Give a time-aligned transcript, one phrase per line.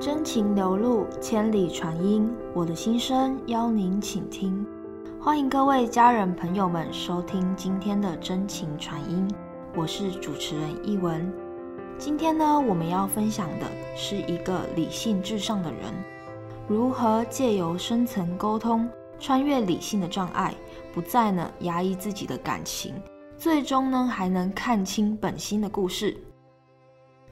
[0.00, 2.26] 真情流露，千里传音。
[2.54, 4.66] 我的心声邀您倾听。
[5.20, 9.30] 欢迎各位家人朋友们收听今天的真情传音，
[9.76, 11.30] 我是主持人一文。
[11.98, 15.92] 今天呢，我们要分享的是一个理性至上的人，
[16.66, 18.88] 如何借由深层沟通，
[19.18, 20.54] 穿越理性的障碍，
[20.94, 22.94] 不再呢压抑自己的感情，
[23.36, 26.16] 最终呢还能看清本心的故事。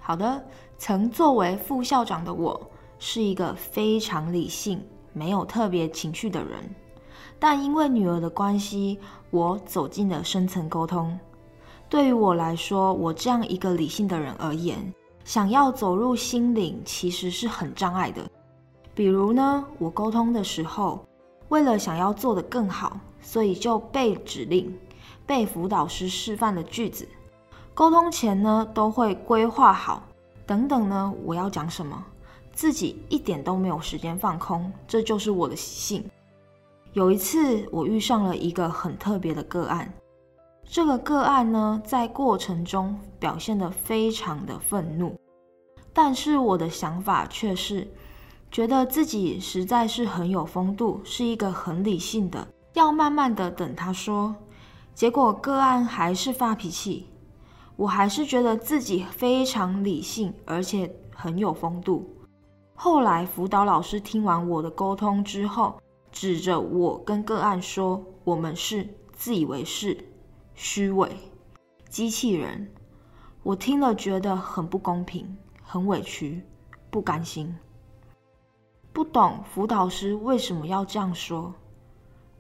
[0.09, 0.43] 好的，
[0.79, 2.58] 曾作为副校长的我，
[2.98, 6.58] 是一个非常理性、没有特别情绪的人。
[7.39, 8.98] 但因为女儿的关系，
[9.29, 11.21] 我走进了深层沟通。
[11.90, 14.79] 对于我来说，我这样一个理性的人而言，
[15.25, 18.26] 想要走入心灵，其实是很障碍的。
[18.95, 21.06] 比如呢，我沟通的时候，
[21.50, 24.75] 为了想要做得更好，所以就背指令，
[25.26, 27.06] 背辅导师示范的句子。
[27.79, 30.03] 沟通前呢，都会规划好，
[30.45, 32.05] 等等呢，我要讲什么，
[32.53, 36.11] 自己一点都没有时间放空，这就是我的习性。
[36.93, 39.95] 有一次，我遇上了一个很特别的个案，
[40.65, 45.17] 这个个案呢，在过程中表现得非常的愤怒，
[45.92, 47.87] 但是我的想法却是，
[48.51, 54.35] 觉得自己实在是很有风度，是一个很理性的，要慢慢的等他说，
[54.97, 57.07] 结果个案还是发脾气。
[57.79, 62.05] 我还是觉得自己非常理性，而且很有风度。
[62.75, 69.97] 后来辅导老师听完我的沟通之后，指着我跟个案说：“我们是自以为是、
[70.57, 71.09] 虚伪、
[71.89, 72.69] 机器人。”
[73.45, 76.42] 我听了觉得很不公平，很委屈，
[76.91, 77.55] 不甘心。
[78.92, 81.55] 不懂辅导师为什么要这样说，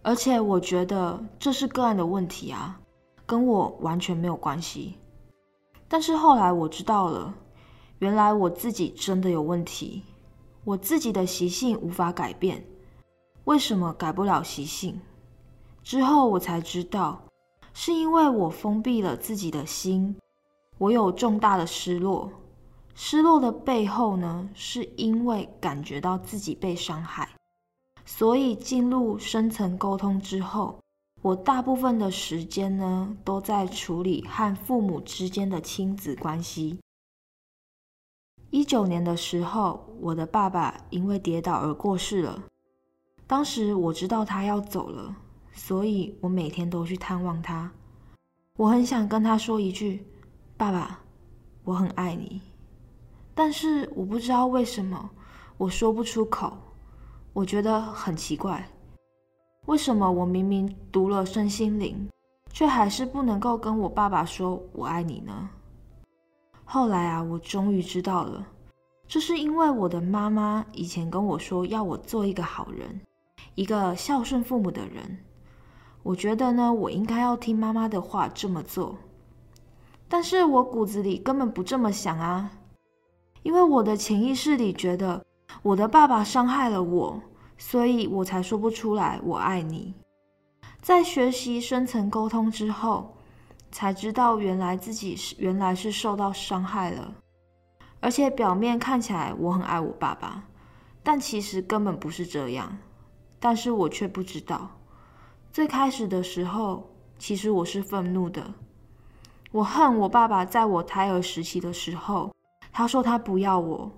[0.02, 2.80] 而且我觉得这是个案的问题啊，
[3.24, 4.96] 跟我完全没有关系。
[5.88, 7.34] 但是后来我知道了，
[7.98, 10.02] 原来我自己真的有问题，
[10.64, 12.62] 我自己的习性无法改变。
[13.44, 15.00] 为什么改不了习性？
[15.82, 17.18] 之后我才知道，
[17.72, 20.14] 是因为我封闭了自己的心，
[20.76, 22.30] 我有重大的失落。
[22.94, 27.28] 失落的背后呢，是因为感觉到自己被伤害，
[28.04, 30.78] 所以进入深层沟通之后。
[31.20, 36.78] 我大部分的时间呢，都在处理和父母之间的亲子关系。
[38.50, 42.44] 一九年的时候，我的爸爸因为跌倒而过世了。
[43.26, 45.16] 当时我知道他要走了，
[45.52, 47.70] 所以我每天都去探望他。
[48.56, 50.06] 我很想跟他说一句
[50.56, 51.00] ：“爸爸，
[51.64, 52.40] 我很爱你。”
[53.34, 55.10] 但是我不知道为什么
[55.56, 56.56] 我说不出口，
[57.32, 58.68] 我觉得很奇怪。
[59.68, 62.08] 为什么我明明读了身心灵，
[62.54, 65.50] 却还是不能够跟我爸爸说我爱你呢？
[66.64, 68.46] 后来啊，我终于知道了，
[69.06, 72.98] 这是因为我的妈妈以前跟我说要我做一个好人，
[73.56, 75.18] 一个孝顺父母的人。
[76.02, 78.96] 我觉得呢，我应该要听妈妈的话这么做。
[80.08, 82.50] 但是我骨子里根本不这么想啊，
[83.42, 85.22] 因为我的潜意识里觉得
[85.60, 87.20] 我的爸爸伤害了我。
[87.58, 89.94] 所以我才说不出来“我爱你”。
[90.80, 93.16] 在学习深层沟通之后，
[93.70, 97.12] 才知道原来自己是原来是受到伤害了，
[98.00, 100.44] 而且表面看起来我很爱我爸爸，
[101.02, 102.78] 但其实根本不是这样。
[103.40, 104.70] 但是我却不知道，
[105.52, 108.54] 最开始的时候，其实我是愤怒的。
[109.50, 112.32] 我恨我爸爸在我胎儿时期的时候，
[112.72, 113.90] 他说他不要我。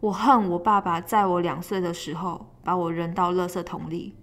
[0.00, 4.14] 我恨我爸爸在我两岁的时候把我扔到垃圾桶里，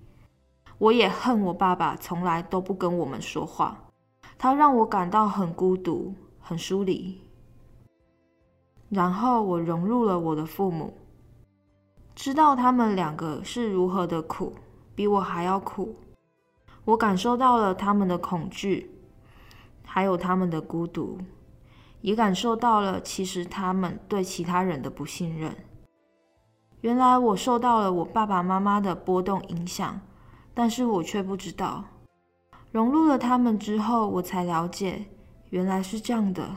[0.77, 3.77] 我也恨我爸爸从来都不跟我们说话，
[4.37, 7.19] 他让我感到很孤独、很疏离。
[8.87, 10.93] 然后我融入了我的父母，
[12.15, 14.53] 知道他们两个是如何的苦，
[14.95, 15.93] 比我还要苦。
[16.85, 18.89] 我感受到了他们的恐惧，
[19.83, 21.17] 还有他们的孤独。
[22.05, 25.55] 也感受到了，其实他们对其他人的不信任。
[26.81, 29.99] 原来我受到了我爸爸妈妈的波动影响，
[30.53, 31.83] 但是我却不知道。
[32.71, 35.07] 融入了他们之后，我才了解，
[35.49, 36.47] 原来是这样的。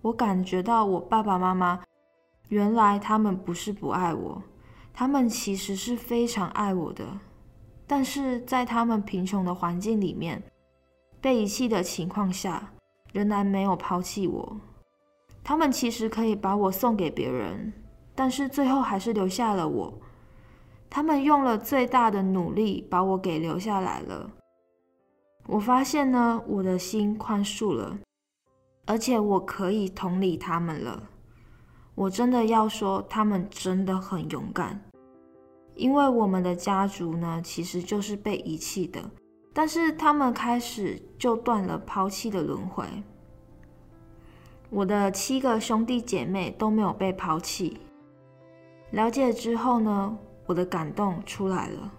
[0.00, 1.82] 我感觉到我爸爸妈妈，
[2.48, 4.42] 原来他们不是不爱我，
[4.94, 7.04] 他们其实是非常爱我的。
[7.86, 10.42] 但是在他们贫穷的环境里面，
[11.20, 12.72] 被遗弃的情况下，
[13.12, 14.56] 仍然没有抛弃我。
[15.48, 17.72] 他们其实可以把我送给别人，
[18.16, 20.00] 但是最后还是留下了我。
[20.90, 24.28] 他们用了最大的努力把我给留下来了。
[25.46, 27.96] 我发现呢，我的心宽恕了，
[28.86, 31.00] 而且我可以同理他们了。
[31.94, 34.82] 我真的要说，他们真的很勇敢。
[35.76, 39.00] 因为我们的家族呢，其实就是被遗弃的，
[39.54, 42.84] 但是他们开始就断了抛弃的轮回。
[44.70, 47.78] 我的七个兄弟姐妹都没有被抛弃。
[48.90, 51.92] 了解之后呢，我的感动出来了。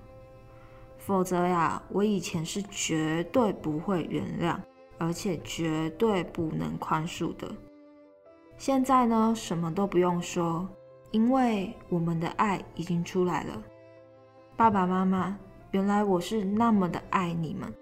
[0.98, 4.58] 否则呀，我以前是绝对不会原谅，
[4.98, 7.50] 而且绝对不能宽恕的。
[8.58, 10.68] 现在呢，什么都不用说，
[11.12, 13.62] 因为我们的爱已经出来了。
[14.58, 15.38] 爸爸妈妈，
[15.72, 17.74] 原来我是那么的爱你们。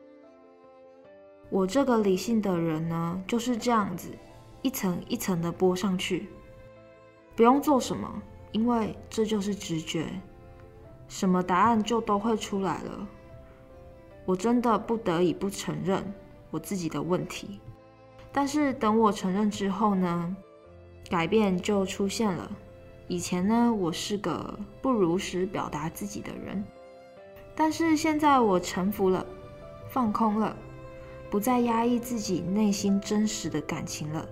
[1.49, 4.09] 我这个理性的人呢，就是这样子，
[4.65, 6.27] 一层一层的剥上去，
[7.35, 8.19] 不用做什么，
[8.51, 10.07] 因为这就是直觉。
[11.07, 13.07] 什么答案就都会出来了。
[14.25, 16.11] 我真的不得已不承认
[16.49, 17.59] 我自己的问题，
[18.31, 20.35] 但是等我承认之后呢，
[21.11, 22.51] 改变就出现了。
[23.07, 26.65] 以前呢，我是个不如实表达自己的人，
[27.55, 29.23] 但是现在我臣服了，
[29.89, 30.57] 放空了，
[31.29, 34.27] 不再压抑自己内心真实的感情了。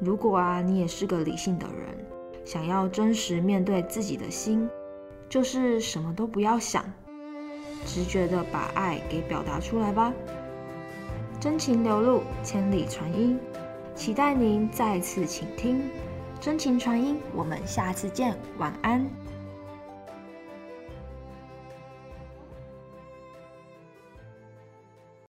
[0.00, 2.06] 如果啊，你也是个理性的人，
[2.44, 4.68] 想要真实面对自己的心。
[5.28, 6.82] 就是什么都不要想，
[7.84, 10.10] 直觉的把爱给表达出来吧。
[11.38, 13.38] 真情流露，千里传音，
[13.94, 15.82] 期待您再次倾听。
[16.40, 19.06] 真情传音，我们下次见，晚安。